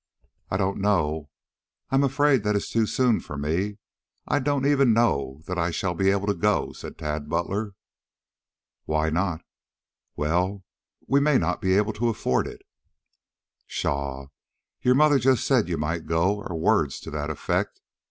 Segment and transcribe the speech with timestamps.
[0.49, 1.29] "I don't know.
[1.91, 3.77] I am afraid that is too soon for me.
[4.27, 7.75] I don't even know that I shall be able to go," said Tad Butler.
[8.85, 9.43] "Why not?"
[10.15, 10.63] "Well,
[11.05, 12.63] we may not be able to afford it."
[13.67, 14.29] "Pshaw!
[14.81, 17.79] Your mother just said you might go, or words to that effect.